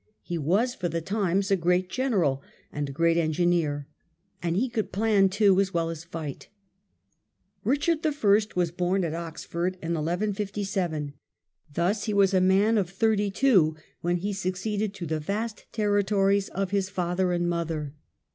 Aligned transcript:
He 0.23 0.39
was, 0.39 0.73
for 0.73 0.89
the 0.89 0.99
times, 0.99 1.51
a 1.51 1.55
great 1.55 1.87
general 1.87 2.41
and 2.73 2.89
a 2.89 2.91
great 2.91 3.17
engineer. 3.17 3.87
And 4.41 4.57
he 4.57 4.67
could 4.67 4.91
plan 4.91 5.29
too 5.29 5.59
as 5.61 5.75
well 5.75 5.91
as 5.91 6.03
fight. 6.05 6.49
Richard 7.63 8.03
I. 8.03 8.41
was 8.55 8.71
bom 8.71 9.03
at 9.03 9.13
Oxford 9.13 9.75
in 9.75 9.89
1157. 9.93 11.13
Thus 11.71 12.05
he 12.05 12.15
was 12.15 12.33
a 12.33 12.41
man 12.41 12.79
of 12.79 12.89
thirty 12.89 13.29
two 13.29 13.75
when 14.01 14.17
he 14.17 14.33
succeeded 14.33 14.95
to 14.95 15.05
the 15.05 15.19
vast 15.19 15.67
terri 15.71 16.03
tories 16.03 16.49
of 16.49 16.71
his 16.71 16.89
father 16.89 17.31
and 17.31 17.43
his 17.43 17.49
mother. 17.49 17.93